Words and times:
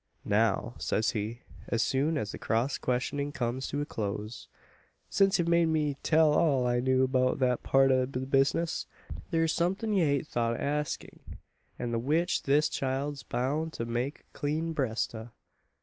"Now," 0.25 0.73
says 0.79 1.11
he, 1.11 1.41
as 1.67 1.83
soon 1.83 2.17
as 2.17 2.31
the 2.31 2.39
cross 2.39 2.79
questioning 2.79 3.31
comes 3.31 3.67
to 3.67 3.81
a 3.81 3.85
close, 3.85 4.47
"since 5.11 5.37
ye've 5.37 5.47
made 5.47 5.67
me 5.67 5.95
tell 6.01 6.33
all 6.33 6.65
I 6.65 6.79
know 6.79 7.05
'beout 7.07 7.37
thet 7.37 7.61
part 7.61 7.91
o' 7.91 8.07
the 8.07 8.21
bizness, 8.25 8.87
thur's 9.29 9.53
somethin' 9.53 9.93
ye 9.93 10.03
haint 10.03 10.25
thought 10.27 10.59
o' 10.59 10.79
askin', 10.79 11.19
an 11.77 11.91
the 11.91 11.99
which 11.99 12.41
this 12.41 12.67
child's 12.67 13.21
boun' 13.21 13.69
to 13.69 13.85
make 13.85 14.21
a 14.21 14.33
clean 14.33 14.73
breast 14.73 15.13
o'." 15.13 15.29